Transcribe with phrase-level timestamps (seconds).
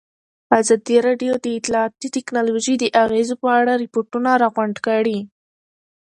[0.59, 5.19] ازادي راډیو د اطلاعاتی تکنالوژي د اغېزو په اړه ریپوټونه راغونډ کړي.